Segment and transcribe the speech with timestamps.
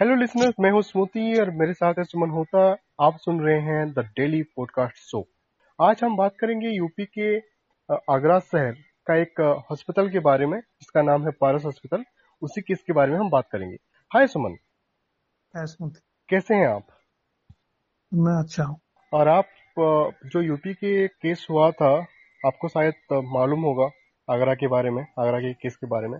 [0.00, 2.60] Hello listeners मैं हूँ स्मृति और मेरे साथ है सुमन होता।
[3.00, 5.20] आप सुन रहे हैं द डेली पॉडकास्ट शो
[5.78, 7.36] आज हम बात करेंगे यूपी के
[8.12, 8.72] आगरा शहर
[9.06, 9.40] का एक
[9.70, 12.04] हॉस्पिटल के बारे में जिसका नाम है पारस हॉस्पिटल
[12.42, 13.76] उसी केस के बारे में हम बात करेंगे।
[14.10, 14.56] हाय सुमन।
[15.54, 16.86] हाय स्मृति कैसे हैं आप?
[18.14, 18.78] मैं अच्छा हूँ।
[19.12, 19.48] और आप
[20.26, 21.92] जो यूपी के केस हुआ था
[22.40, 22.94] आपको शायद
[23.34, 23.90] मालूम होगा
[24.28, 26.18] आगरा के बारे में आगरा के केस के बारे में।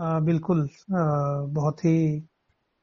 [0.00, 0.62] आ, बिल्कुल
[0.92, 1.02] आ,
[1.54, 2.28] बहुत ही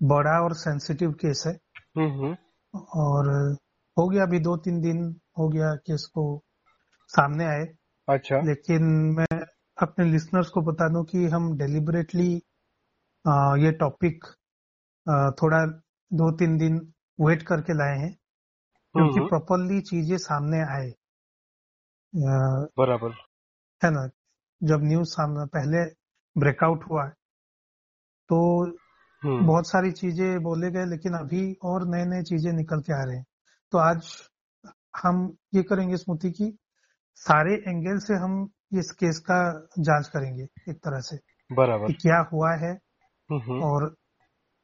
[0.03, 1.53] बड़ा और सेंसिटिव केस है।
[1.97, 2.37] हम्म, हम्म।
[2.79, 3.53] और
[3.97, 6.43] हो गया अभी दो तीन दिन हो गया केस को
[7.07, 7.65] सामने आए।
[8.09, 9.39] अच्छा। लेकिन मैं
[9.81, 12.33] अपने लिसनर्स को बता दूँ कि हम डेलिबरेटली
[13.65, 14.23] ये टॉपिक
[15.41, 15.65] थोड़ा
[16.13, 18.13] दो तीन दिन वेट करके लाए हैं।
[18.93, 20.89] क्योंकि प्रॉपरली हम्म, चीज़ें सामने आए।
[22.77, 23.11] बराबर।
[23.83, 24.09] है ना?
[24.63, 25.83] जब न्यूज़ सामने पहले
[26.37, 27.07] ब्रेकआउट हुआ
[28.29, 28.65] तो।
[29.23, 33.15] बहुत सारी चीज़ें बोले गए लेकिन अभी और नए नए चीज़ें निकल के आ रहे
[33.17, 33.25] हैं।
[33.73, 34.11] तो आज
[35.03, 35.17] हम
[35.55, 36.51] ये करेंगे स्मृति की
[37.21, 38.47] सारे एंगल से हम
[38.79, 39.39] इस केस का
[39.79, 41.17] जाँच करेंगे एक तरह से
[41.49, 42.71] बराबर। क्या हुआ है
[43.29, 43.93] हम्म। और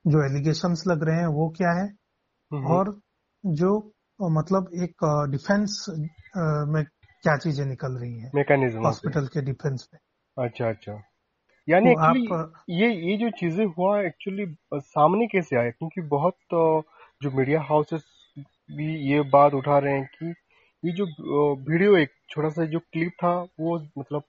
[0.06, 1.88] जो एलिगेशंस लग रहे हैं वो क्या है
[2.52, 3.00] हम्म। और
[3.44, 3.72] जो
[4.20, 5.86] मतलब एक डिफेंस
[6.68, 6.84] में
[7.24, 10.00] क्या चीज़ें निकल रही हैं मैकेनिज्म हॉस्पिटल के डिफेंस में।
[10.38, 10.94] अच्छा अच्छा।
[11.68, 16.38] यानी तो आप ये ये जो चीज़ें हुआ एक्चुअली सामने कैसे आया क्योंकि बहुत
[17.22, 18.04] जो मीडिया हाउसेस
[18.72, 20.34] भी ये बात उठा रहे हैं कि
[20.84, 21.06] ये जो
[21.64, 24.24] वीडियो एक छोटा सा जो क्लिप था वो मतलब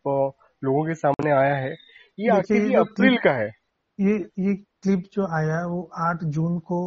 [0.63, 1.77] लोगों के सामने आया है
[2.19, 3.49] ये आखिर अप्रैल का है
[3.99, 6.81] ये ये क्लिप जो आया है वो 8 जून को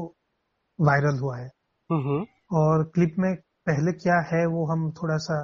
[0.79, 1.49] वायरल हुआ है
[1.89, 2.25] हम्म।
[2.57, 3.35] और क्लिप में
[3.67, 5.39] पहले क्या है वो हम थोड़ा सा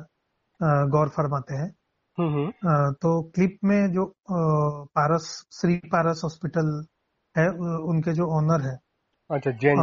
[0.90, 1.85] गौर फरमाते हैं हम्म।
[3.02, 4.16] तो क्लिप में जो
[4.96, 6.86] पारस श्री पारस हॉस्पिटल
[7.38, 7.50] है
[7.84, 8.80] उनके जो ओनर है
[9.32, 9.78] अच्छा जैन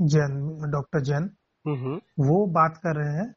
[0.00, 1.30] जैन डॉक्टर जैन
[1.66, 3.34] हम्म। वो बात कर रहे हैं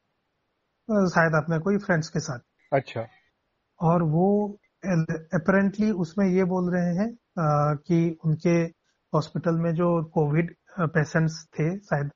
[1.08, 2.38] शायद अपने कोई फ्रेंड्स के साथ।
[2.72, 3.06] अच्छा।
[3.80, 4.58] और वो
[5.34, 7.18] अपेरेंटली उसमें ये बोल रहे हैं
[7.76, 8.58] कि उनके
[9.14, 12.10] हॉस्पिटल में जो कोविड पेशेंट्स थे शायद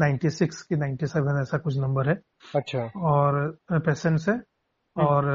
[0.00, 2.22] 96 की 97 ऐसा कुछ नंबर है।
[2.56, 4.55] अच्छा। और पेशेंट्स है हम्म।
[4.96, 5.28] और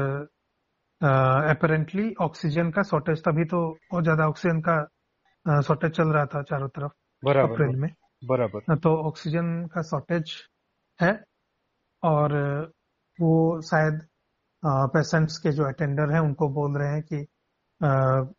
[1.00, 6.68] अपेरेंटली ऑक्सीजन का शॉर्टेज तभी तो बहुत ज़्यादा ऑक्सीजन का शॉर्टेज चल रहा था चारों
[6.68, 7.88] तरफ़ अप्रैल में।
[8.22, 10.32] बराबर। तो ऑक्सीजन का शॉर्टेज
[11.00, 11.12] है
[12.02, 12.34] और
[13.18, 14.00] वो शायद
[14.62, 17.16] पेशेंट्स के जो अटेंडर हैं उनको बोल रहे हैं कि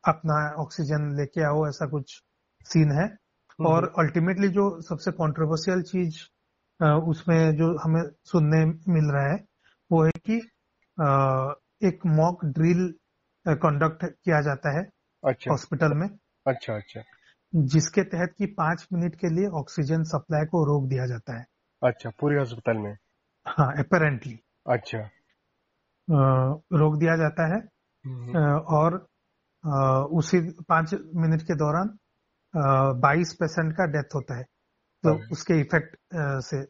[0.07, 2.21] अपना ऑक्सीजन लेके आओ ऐसा कुछ
[2.65, 6.21] सीन है। हम्म। और अल्टीमेटली जो सबसे कंट्रोवर्शियल चीज़
[7.09, 9.37] उसमें जो हमें सुनने मिल रहा है
[9.91, 10.39] वो है कि
[10.97, 12.93] एक मॉक ड्रिल
[13.45, 14.83] कंडक्ट किया जाता है
[15.23, 16.07] अच्छा। हॉस्पिटल में।
[16.47, 17.01] अच्छा अच्छा।
[17.55, 21.45] जिसके तहत कि पाँच मिनट के लिए ऑक्सीजन सप्लाई को रोक दिया जाता है।
[21.81, 22.97] अच्छा पूरे हॉस्पिटल में?
[23.47, 24.99] हाँ अपेरेंटली अच्छा।
[26.79, 27.59] रोक दिया जाता है।
[28.05, 28.37] हम्म।
[28.77, 28.95] और
[30.19, 30.39] उसी
[30.69, 31.97] पाँच मिनट के दौरान
[33.01, 34.43] बाईस पेशेंट का डेथ होता है।
[35.03, 35.95] तो हाँ। उसके इफ़ेक्ट
[36.45, 36.63] से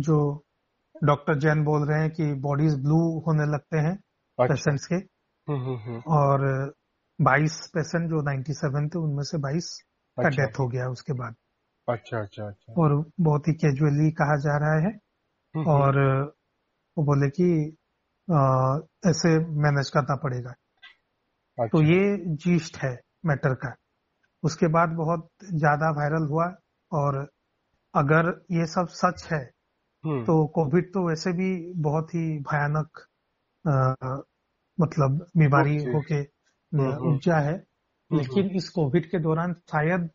[0.00, 0.18] जो
[1.04, 5.64] डॉक्टर जैन बोल रहे हैं कि बॉडीज ब्लू होने लगते हैं अच्छा। पेशेंट्स के हम्म,
[5.64, 6.74] हम्म, हम्म। और
[7.20, 9.82] 22 पेशेंट जो 97 थे उनमें से 22
[10.18, 11.34] अच्छा। का डेथ। हो गया उसके बाद
[11.88, 14.98] अच्छा अच्छा अच्छा और बहुत ही कैजुअली कहा जा रहा है
[15.66, 15.98] और
[16.98, 17.76] वो बोले कि
[19.10, 23.74] ऐसे मैनेज करना पड़ेगा तो अच्छा। तो ये जीस्ट है मैटर का
[24.42, 26.54] उसके बाद बहुत ज़्यादा वायरल हुआ
[26.92, 27.28] और
[27.94, 29.55] अगर ये सब सच है।
[30.06, 33.06] तो कोविड तो वैसे भी बहुत ही भयानक
[34.80, 37.54] मतलब बीमारी होके हम्म, हम्म। उपजा है।
[38.10, 40.08] लेकिन इस कोविड के दौरान शायद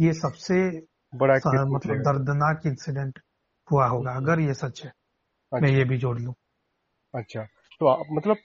[0.00, 1.34] ये सबसे बड़ा
[1.64, 3.18] मतलब दर्दनाक इंसिडेंट
[3.70, 6.34] हुआ होगा अगर ये सच है। अच्छा। मैं ये भी जोड़ लू।
[7.14, 7.42] अच्छा।
[7.80, 8.36] तो आप मतलब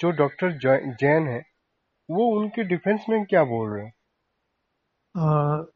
[0.00, 0.58] जो डॉक्टर
[1.00, 1.42] जैन है
[2.10, 3.92] वो उनके डिफेंस में क्या बोल रहे हैं?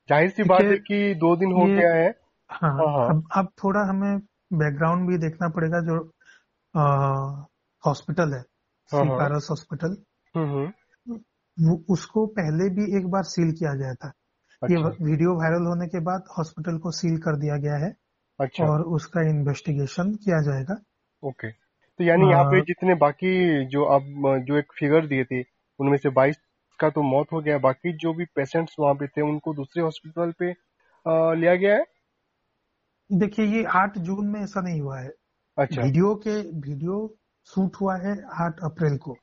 [0.08, 2.19] ज़ाहिर सी बात है कि दो दिन हो गया है
[2.50, 4.19] हाँ, हाँ, हाँ। अब अब थोड़ा हमें
[4.52, 5.99] बैकग्राउंड भी देखना पड़ेगा जो
[7.87, 8.43] हॉस्पिटल है
[8.91, 9.97] पैरस हॉस्पिटल
[10.35, 14.12] हम्म, हम्म। उसको पहले भी एक बार सील किया गया था।
[14.62, 17.94] अच्छा। ये वीडियो वायरल होने के बाद हॉस्पिटल को सील कर दिया गया है
[18.41, 20.76] अच्छा। और उसका इन्वेस्टिगेशन किया जाएगा।
[21.23, 24.03] ओके। तो यानी यहाँ पे जितने बाकी जो आप
[24.46, 25.41] जो एक फिगर दिए थे
[25.81, 26.37] उनमें से 22
[26.81, 30.32] का तो मौत हो गया। बाकी जो भी पेशेंट्स वहाँ पे थे उनको दूसरे हॉस्पिटल
[30.38, 31.85] पे आ, लिया गया है?
[33.12, 35.10] देखिए ये आठ जून में ऐसा नहीं हुआ है।
[35.58, 39.16] अच्छा। वीडियो के वीडियो शूट हुआ है आठ अप्रैल को।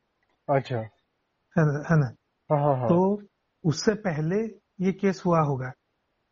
[0.50, 2.16] अच्छा। है, है ना?
[2.52, 2.90] हाँ, हाँ, हाँ.
[2.90, 3.22] तो
[3.64, 4.42] उससे पहले
[4.86, 5.72] ये केस हुआ होगा।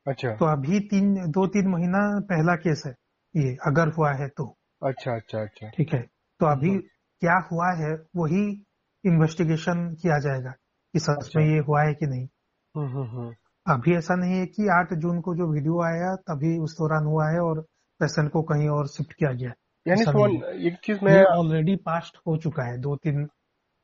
[0.08, 2.96] अच्छा। तो अभी तीन दो तीन महीना पहला केस है
[3.36, 6.02] ये अगर हुआ है तो। अच्छा अच्छा अच्छा। ठीक है?
[6.40, 6.80] तो अभी हम्म।
[7.20, 8.66] क्या हुआ है वही
[9.06, 10.52] इन्वेस्टिगेशन किया जाएगा
[10.94, 12.28] कि सच अच्छा। में ये हुआ है कि नहीं।
[12.76, 13.34] हम्म हम्म हम्म।
[13.66, 17.30] अभी ऐसा नहीं है कि 8 जून को जो वीडियो आया तभी उस दौरान हुआ
[17.30, 17.62] है और
[18.00, 19.54] पेशेंट को कहीं और शिफ्ट किया गया
[19.86, 23.28] यानी एक चीज़ मैं ऑलरेडी पास्ट हो चुका है दो तीन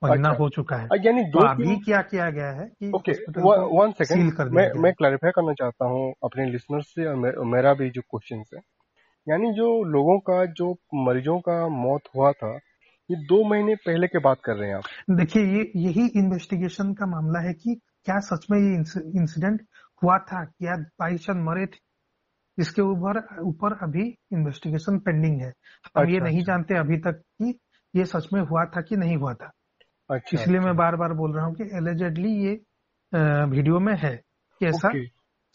[0.01, 3.11] महीना अच्छा। हो चुका है। यानी तो दो अभी क्या किया गया है कि ओके
[3.77, 7.89] वन सेकंड मैं मैं क्लैरिफाई करना चाहता हूँ अपने लिसनर से और मे, मेरा भी
[7.89, 8.61] जो क्वेश्चन है।
[9.27, 12.53] यानी जो लोगों का जो मरीजों का मौत हुआ था
[13.09, 17.05] ये दो महीने पहले के बात कर रहे हैं आप। देखिए ये यही इन्वेस्टिगेशन का
[17.05, 18.75] मामला है कि क्या सच में ये
[19.21, 19.61] इंसिडेंट
[20.01, 21.79] हुआ था क्या बाईचंद मरे थे?
[22.57, 24.03] इसके ऊपर ऊपर अभी
[24.33, 27.57] इन्वेस्टिगेशन पेंडिंग है। हम अच्छा, ये नहीं अच्छा। जानते अभी तक कि
[27.93, 29.51] ये सच में हुआ था कि नहीं हुआ था।
[30.09, 32.53] अच्छा इसलिए अच्छा। मैं बार बार बोल रहा हूँ कि एलिजेडली ये
[33.49, 34.15] वीडियो में है
[34.61, 35.05] कि ऐसा ओके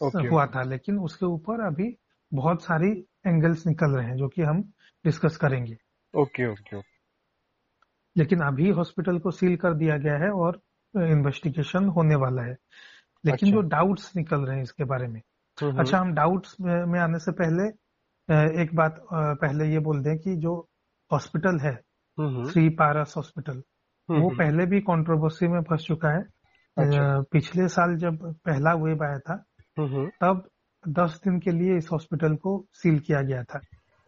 [0.01, 1.95] ओके हुआ था लेकिन उसके ऊपर अभी
[2.31, 2.89] बहुत सारी
[3.27, 4.61] एंगल्स निकल रहे हैं जो कि हम
[5.05, 5.77] डिस्कस करेंगे।
[6.13, 6.95] Okay okay okay.
[8.15, 10.61] लेकिन अभी हॉस्पिटल को सील कर दिया गया है और
[10.95, 12.55] इन्वेस्टिगेशन होने वाला है।
[13.25, 15.21] लेकिन अच्छा। जो डाउट्स निकल रहे हैं इसके बारे में।
[15.57, 17.63] हम्म अच्छा हम डाउट्स में आने से पहले
[18.61, 20.55] एक बात पहले ये बोल दें कि जो
[21.11, 21.71] हॉस्पिटल है
[22.17, 23.61] हम्म हम्म। श्री पारस हॉस्पिटल
[24.09, 26.21] हम्म, वो हम्म, पहले भी कंट्रोवर्सी में फंस चुका है।
[26.77, 29.43] अच्छा। पिछले साल जब पहला वेव आया था
[29.79, 30.47] हम्म हम्म। तब
[30.83, 33.59] दस दिन के लिए इस हॉस्पिटल को सील किया गया था।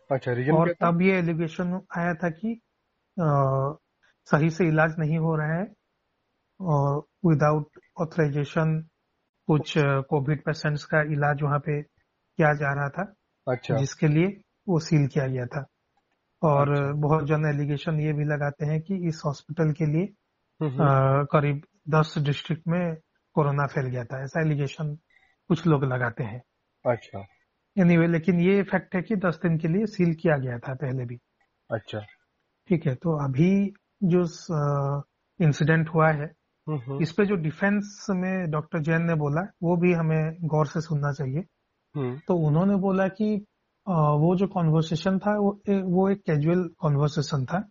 [0.09, 2.53] अच्छा रीजन और तब ये एलिगेशन आया था कि
[3.17, 3.27] अ,
[4.27, 5.63] सही से इलाज नहीं हो रहा है।
[6.61, 8.79] विदाउट ऑथराइजेशन
[9.47, 13.13] कुछ कोविड पेशेंट्स का इलाज वहाँ पे किया जा रहा था
[13.47, 15.65] अच्छा। जिसके लिए वो सील किया गया था।
[16.43, 20.03] और अच्छा। बहुत जन एलिगेशन ये भी लगाते हैं कि इस हॉस्पिटल के लिए
[20.61, 22.95] हम्म हम्म। करीब दस डिस्ट्रिक्ट में
[23.33, 24.95] कोरोना फैल गया था ऐसा एलिगेशन
[25.47, 26.41] कुछ लोग लगाते हैं।
[26.85, 30.59] अच्छा। एनीवे anyway, लेकिन ये फैक्ट है कि दस दिन के लिए सील किया गया
[30.59, 31.19] था पहले भी।
[31.71, 31.99] अच्छा।
[32.69, 33.73] ठीक है तो अभी
[34.03, 34.21] जो
[35.41, 36.38] इंसिडेंट हुआ है
[37.01, 41.11] इस पे जो डिफेंस में डॉक्टर जैन ने बोला वो भी हमें गौर से सुनना
[41.11, 41.39] चाहिए।
[41.95, 43.45] हम्म। तो उन्होंने बोला कि
[43.89, 47.69] वो जो कॉन्वर्सेशन था वो ए- वो एक कैजुअल कॉन्वर्सेशन था।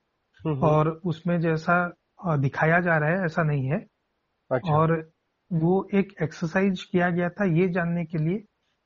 [0.67, 1.95] और उसमें जैसा
[2.37, 3.87] दिखाया जा रहा है ऐसा नहीं है।
[4.53, 5.11] अच्छा। और
[5.53, 8.39] वो एक एक्सरसाइज किया गया था ये जानने के लिए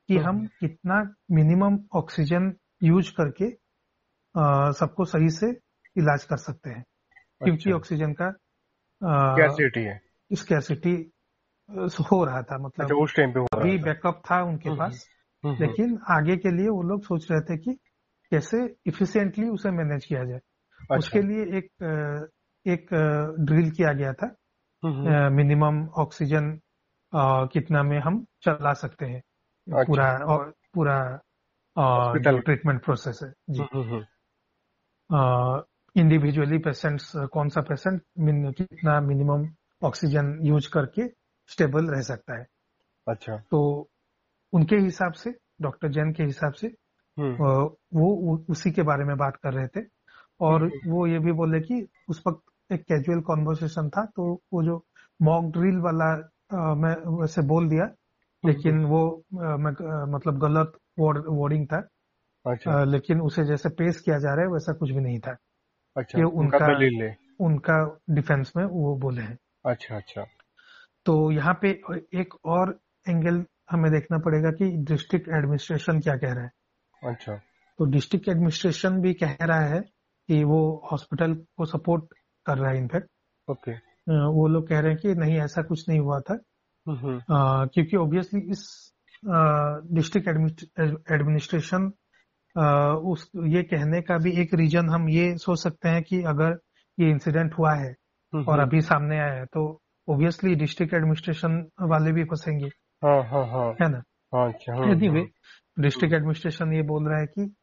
[0.09, 3.51] कि हम कितना मिनिमम ऑक्सीजन यूज़ करके
[4.73, 5.47] सबको सही से
[5.97, 6.85] इलाज कर सकते हैं।
[7.45, 8.35] क्योंकि अच्छा। ऑक्सीजन का
[9.05, 10.01] कैसिटी है?
[10.33, 10.95] स्कैसिटी
[12.13, 15.09] हो रहा था अच्छा मतलब उस टाइम पे अभी बैकअप था उनके हम्म पास
[15.45, 17.73] हम्म हम्म, लेकिन आगे के लिए वो लोग सोच रहे थे कि
[18.31, 20.39] कैसे इफिशियंटली उसे मैनेज किया जाए।
[20.81, 21.69] अच्छा। उसके लिए एक
[22.67, 22.87] एक
[23.41, 24.35] ड्रिल किया गया था।
[25.31, 26.59] मिनिमम ऑक्सीजन
[27.53, 31.21] कितना में हम चला सकते हैं। अच्छा। पूरा और पूरा
[32.19, 33.63] ट्रीटमेंट प्रोसेस है जी।
[35.97, 38.01] इंडिविजुअली पेशेंट्स कौन सा पेशेंट
[38.57, 39.49] कितना मिनिमम
[39.83, 41.07] ऑक्सीजन यूज़ करके
[41.51, 42.47] स्टेबल रह सकता है।
[43.07, 43.61] अच्छा। तो
[44.53, 46.67] उनके हिसाब से डॉक्टर जैन के हिसाब से
[47.17, 47.35] हम्म।
[48.01, 49.85] वो उसी के बारे में बात कर रहे थे।
[50.41, 54.63] और हम्म, वो ये भी बोले कि उस वक्त एक कैजुअल कॉन्वर्सेशन था तो वो
[54.63, 54.85] जो
[55.23, 56.13] मॉक ड्रिल वाला
[56.53, 61.79] अ, मैं वैसे बोल दिया हम्म, लेकिन वो अ, मैं अ, मतलब गलत वर्डिंग था।
[62.45, 65.37] अच्छा। लेकिन उसे जैसे पेश किया जा रहा है वैसा कुछ भी नहीं था।
[65.97, 67.15] अच्छा ये उनका उनका
[67.47, 67.77] उनका
[68.11, 70.25] डिफेंस में वो बोले हैं। अच्छा अच्छा।
[71.07, 71.71] तो यहाँ पे
[72.21, 76.51] एक और एंगल हमें देखना पड़ेगा कि डिस्ट्रिक्ट एडमिनिस्ट्रेशन क्या कह रहा है।
[77.03, 77.35] अच्छा।
[77.79, 80.61] तो डिस्ट्रिक्ट एडमिनिस्ट्रेशन भी कह रहा है कि वो
[80.93, 82.05] हॉस्पिटल को सपोर्ट
[82.47, 83.09] कर रहा है इनफैक्ट
[83.49, 83.73] ओके
[84.37, 86.39] वो लोग कह रहे हैं कि नहीं ऐसा कुछ नहीं हुआ था।
[86.87, 88.63] हम्म हम्म, क्योंकि ऑब्वियसली इस
[89.95, 90.29] डिस्ट्रिक्ट
[91.13, 91.91] एडमिनिस्ट्रेशन
[92.57, 96.59] उस ये कहने का भी एक रीजन हम ये सोच सकते हैं कि अगर
[97.01, 101.67] ये इंसिडेंट हुआ है हम्म, और हम्म, अभी सामने आया है तो ऑब्वियसली डिस्ट्रिक्ट एडमिनिस्ट्रेशन
[101.81, 102.67] वाले भी फंसेंगे।
[103.05, 104.03] हाँ हाँ हाँ। है ना?
[104.93, 107.55] एनीवे हम्म, डिस्ट्रिक्ट एडमिनिस्ट्रेशन ये बोल रहा है कि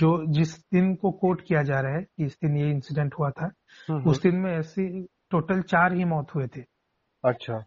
[0.00, 3.30] जो जिस दिन को कोट किया जा रहा है कि इस दिन ये इंसिडेंट हुआ
[3.30, 3.50] था
[3.88, 6.62] हम्म, उस दिन में ऐसी टोटल चार ही मौत हुए थे।
[7.24, 7.64] अच्छा।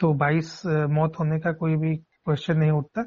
[0.00, 3.02] तो 22 मौत होने का कोई भी क्वेश्चन नहीं उठता।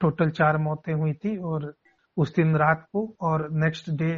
[0.00, 1.72] टोटल चार मौतें हुई थी और
[2.16, 4.12] उस दिन रात को और next day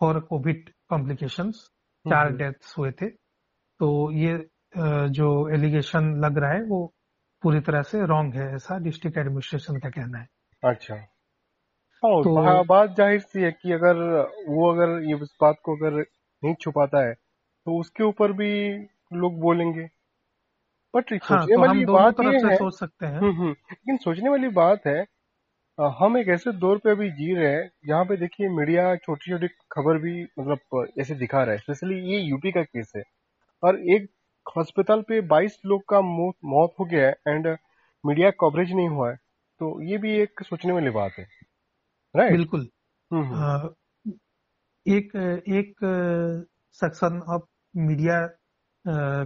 [0.00, 1.68] for covid complications
[2.04, 3.08] चार हम्म, डेथ्स हुए थे।
[3.80, 4.36] तो ये
[5.10, 6.86] जो एलिगेशन लग रहा है वो
[7.42, 10.26] पूरी तरह से रॉन्ग है ऐसा डिस्ट्रिक्ट एडमिनिस्ट्रेशन का कहना है।
[10.62, 10.94] अच्छा।
[12.02, 13.96] हाँ तो बात ज़ाहिर सी है कि अगर
[14.48, 18.52] वो अगर ये इस बात को अगर नहीं छुपाता है तो उसके ऊपर भी
[19.14, 19.88] लोग बोलेंगे।
[20.94, 24.30] बट हाँ, सोचने तो वाली बात ये है सोच सकते हैं। हम्म, हम्म, लेकिन सोचने
[24.30, 25.02] वाली बात है
[25.82, 29.48] हम एक ऐसे दौर पे अभी जी रहे हैं जहाँ पे देखिए मीडिया छोटी छोटी
[29.72, 33.02] खबर भी मतलब ऐसे दिखा रहा है स्पेशली ये यूपी का केस है।
[33.62, 34.08] और एक
[34.56, 37.48] अस्पताल पे 22 लोग का मौत हो गया है एंड
[38.04, 39.16] मीडिया कवरेज नहीं हुआ है
[39.60, 41.26] तो ये भी एक सोचने वाली बात है।
[42.14, 42.32] राइट?
[42.32, 42.68] बिल्कुल।
[43.10, 43.68] हम्म,
[44.86, 45.16] एक
[45.50, 45.74] एक
[46.80, 47.42] सेक्शन ऑफ़
[47.74, 48.20] मीडिया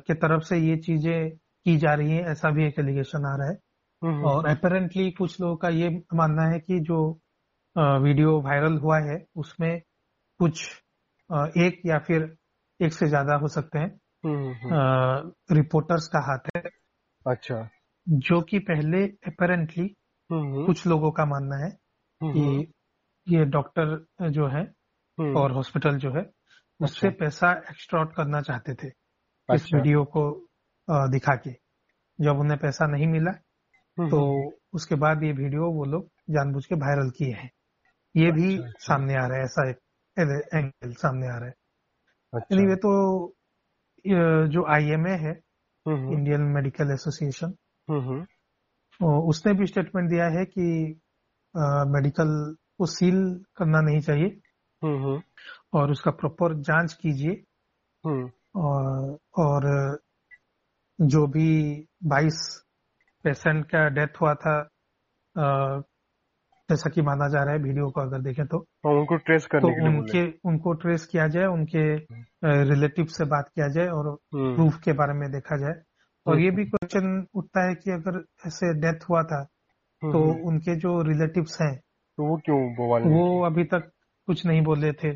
[0.06, 3.48] के तरफ़ से ये चीज़ें की जा रही है ऐसा भी एक एलिगेशन आ रहा
[3.48, 3.65] है। हम्म,
[4.04, 7.20] और अपेरेंटली कुछ लोगों का ये मानना है कि जो
[7.78, 9.82] वीडियो वायरल हुआ है उसमें
[10.38, 10.82] कुछ
[11.32, 12.36] एक या फिर
[12.80, 14.00] एक से ज़्यादा हो सकते हैं।
[15.52, 16.62] रिपोर्टर्स हम्म, का हाथ है।
[17.26, 17.68] अच्छा।
[18.08, 19.96] जो कि पहले अपेरेंटली
[20.32, 21.70] कुछ लोगों का मानना है
[22.22, 22.72] कि
[23.26, 24.62] ये डॉक्टर जो है
[25.34, 26.30] और हॉस्पिटल जो है
[26.80, 30.48] उससे अच्छा। पैसा एक्सट्रॉट करना चाहते थे अच्छा। इस वीडियो को
[30.90, 31.50] दिखा के।
[32.20, 33.30] जब उन्हें पैसा नहीं मिला
[34.00, 34.20] तो
[34.72, 37.50] उसके बाद ये वीडियो वो लोग जानबूझ के वायरल किए हैं।
[38.16, 39.76] ये भी अच्छा, अच्छा। सामने आ रहा है ऐसा एक
[40.54, 41.54] एंगल सामने आ रहा है।
[42.34, 42.90] अच्छा। anyway, तो
[44.48, 45.32] जो आईएमए है
[45.88, 47.54] इंडियन मेडिकल एसोसिएशन
[49.04, 51.00] उसने भी स्टेटमेंट दिया है कि
[51.90, 54.40] मेडिकल को सील करना नहीं चाहिए।
[55.72, 57.44] और उसका प्रॉपर जाँच कीजिए।
[58.56, 59.98] और, और
[61.00, 61.48] जो भी
[62.04, 62.65] 22
[63.26, 64.56] पेशेंट का डेथ हुआ था
[66.68, 69.61] जैसा कि माना जा रहा है वीडियो को अगर देखें तो। और उनको ट्रेस करने
[69.61, 71.85] तो उनके उनको ट्रेस किया जाए उनके
[72.71, 75.83] रिलेटिव हम्म। से बात किया जाए और प्रूफ हम्म। के बारे में देखा जाए।
[76.26, 79.42] और ये भी क्वेश्चन हम्म। उठता है कि अगर ऐसे डेथ हुआ था
[80.02, 82.61] तो उनके जो रिलेटिव्स हैं तो वो क्यों
[83.12, 83.90] वो अभी तक
[84.28, 85.14] कुछ नहीं बोले थे।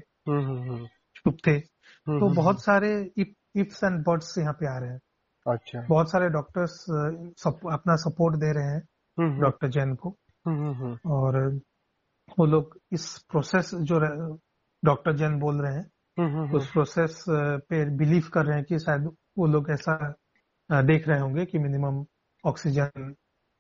[1.16, 5.00] चुप थे। तो बहुत सारे इफ्स एंड बर्ड्स यहाँ पे आ रहे हैं।
[5.48, 6.84] अच्छा। बहुत सारे डॉक्टर्स
[7.38, 8.82] सप, अपना सपोर्ट दे रहे हैं
[9.40, 10.16] डॉक्टर जैन को।
[10.46, 11.60] हम्म, हम्म, हम्म। और
[12.38, 13.98] वो लोग इस प्रोसेस जो
[14.84, 15.90] डॉक्टर जैन बोल रहे हैं
[16.54, 19.04] उस प्रोसेस पे बिलीव कर रहे हैं कि शायद
[19.38, 20.14] वो लोग ऐसा
[20.82, 22.04] देख रहे होंगे कि मिनिमम
[22.44, 23.14] ऑक्सीजन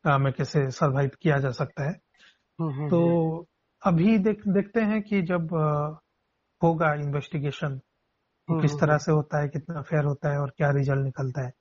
[0.06, 1.92] में कैसे सरवाइव किया जा सकता है।
[2.90, 3.46] तो
[3.86, 5.48] अभी देख देखते हैं कि जब
[6.62, 7.80] होगा इन्वेस्टिगेशन
[8.60, 11.52] किस तरह से होता है कितना फेयर होता है और क्या रिज़ल्ट निकलता है।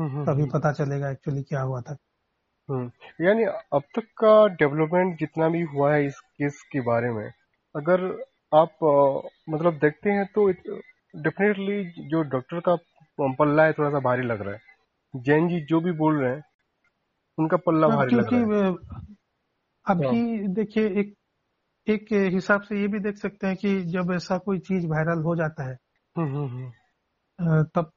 [0.00, 1.96] तभी पता चलेगा एक्चुअली क्या हुआ था।
[2.70, 7.26] हम्म यानी अब तक का डेवलपमेंट जितना भी हुआ है इस केस के बारे में
[7.74, 8.04] अगर
[8.54, 10.48] आप आ, मतलब देखते हैं तो
[11.14, 12.76] डेफिनेटली जो डॉक्टर का
[13.38, 14.60] पल्ला है थोड़ा सा भारी लग रहा है।
[15.16, 16.42] जैन जी जो भी बोल रहे हैं
[17.38, 18.72] उनका पल्ला हाँ, भारी लग रहा है।
[19.86, 21.14] अभी हाँ। देखिए एक
[21.86, 25.36] एक हिसाब से ये भी देख सकते हैं कि जब ऐसा कोई चीज़ वायरल हो
[25.36, 25.76] जाता है
[26.16, 26.70] हम्म, हम्म,
[27.38, 27.90] तब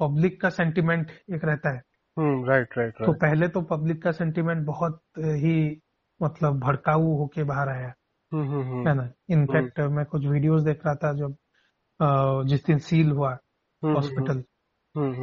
[0.00, 1.82] पब्लिक का सेंटिमेंट एक रहता है।
[2.16, 5.80] हम्म राइट राइट तो पहले तो पब्लिक का सेंटीमेंट बहुत ही
[6.20, 7.92] मतलब भड़काऊ होके बाहर आया।
[8.32, 9.08] हम्म, हम्म, हम्म। है ना?
[9.30, 11.36] इनफैक्ट मैं कुछ वीडियोस देख रहा था जब
[12.48, 13.38] जिस दिन सील हुआ
[13.82, 14.42] हॉस्पिटल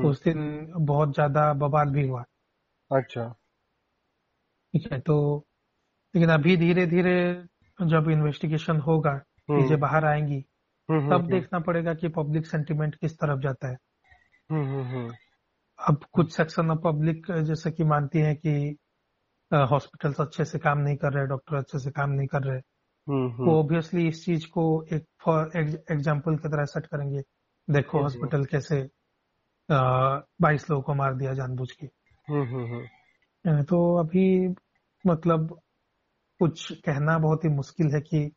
[0.06, 2.24] उस दिन बहुत ज़्यादा बवाल भी हुआ।
[2.92, 3.28] अच्छा।
[4.74, 5.16] ठीक है तो
[6.14, 7.16] लेकिन अभी धीरे धीरे
[7.80, 9.18] जब इन्वेस्टिगेशन होगा
[9.52, 10.44] चीज़ें बाहर आएँगी
[10.90, 13.78] तब देखना पड़ेगा कि पब्लिक सेंटीमेंट किस तरफ़ जाता है।
[15.80, 18.78] अब कुछ सेक्शन ऑफ़ पब्लिक जैसे कि मानती है कि
[19.52, 23.28] हॉस्पिटल्स अच्छे से काम नहीं कर रहे डॉक्टर अच्छे से काम नहीं कर रहे हम्म,
[23.32, 25.52] हम्म। वो ऑब्वियसली इस चीज़ को एक फॉर
[25.92, 27.22] एग्ज़ाम्पल की तरह सेट करेंगे।
[27.70, 28.90] देखो हॉस्पिटल कैसे
[30.42, 31.86] बाईस लोगों को मार दिया जानबूझ के।
[32.28, 34.56] हम्म, तो अभी
[35.08, 35.60] मतलब
[36.40, 38.32] कुछ कहना बहुत ही मुश्किल है कि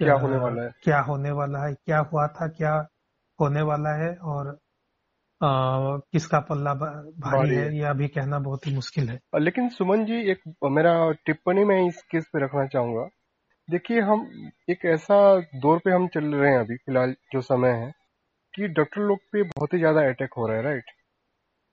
[0.00, 0.70] क्या होने वाला है?
[0.82, 1.74] क्या होने वाला है?
[1.74, 2.48] क्या हुआ था?
[2.48, 2.74] क्या
[3.38, 4.14] होने वाला है?
[4.14, 4.58] और
[5.40, 7.76] आ, किसका पल्ला भारी है?
[7.76, 10.40] ये अभी कहना बहुत ही मुश्किल है। लेकिन सुमन जी एक
[10.70, 10.92] मेरा
[11.26, 13.08] टिप्पणी मैं इस केस पे रखना चाहूँगा।
[13.68, 14.26] देखिए हम
[14.70, 15.18] एक ऐसा
[15.60, 17.90] दौर पे हम चल रहे हैं अभी फ़िलहाल जो समय है
[18.54, 20.84] कि डॉक्टर लोग पे बहुत ही ज़्यादा अटैक हो रहा है राइट?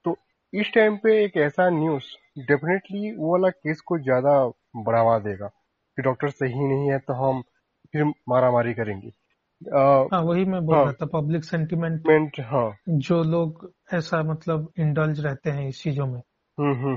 [0.04, 0.16] तो
[0.52, 2.04] इस टाइम पे एक ऐसा न्यूज़
[2.48, 4.34] डेफिनेटली वो वाला केस को ज़्यादा
[4.82, 7.42] बढ़ावा देगा कि डॉक्टर सही नहीं है तो हम
[7.92, 9.12] फिर मारामारी करेंगे।
[10.12, 15.20] हाँ वही मैं बोल हाँ, रहा था पब्लिक सेंटिमेंट हाँ। जो लोग ऐसा मतलब इंडल्ज
[15.20, 16.20] रहते हैं इस चीज़ों में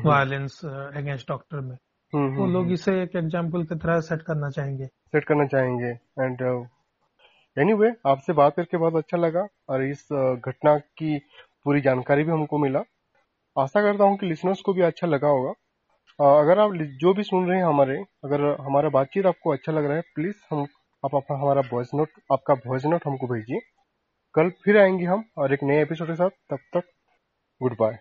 [0.05, 1.77] वायलेंस अगेंस्ट डॉक्टर में।
[2.13, 5.45] हम्म, हम्म, वो लोग हम्म। इसे एक एग्ज़ाम्पल की तरह सेट करना चाहेंगे। सेट करना
[5.45, 5.89] चाहेंगे।
[6.23, 6.67] एंड
[7.57, 11.17] एनीवे uh, आपसे बात करके बहुत अच्छा लगा और इस uh, घटना की
[11.63, 12.83] पूरी जानकारी भी हमको मिला।
[13.59, 15.53] आशा करता हूँ कि लिसनर्स को भी अच्छा लगा होगा।
[16.19, 19.85] uh, अगर आप जो भी सुन रहे हैं हमारे अगर हमारा बातचीत आपको अच्छा लग
[19.85, 20.65] रहा है प्लीज़ हम
[21.03, 23.59] आप अपना हमारा वॉइस नोट आपका वॉइस नोट हमको भेजिए।
[24.35, 26.83] कल फिर आएँगे हम और एक नए एपिसोड के साथ, तब तक
[27.61, 27.97] गुड बाय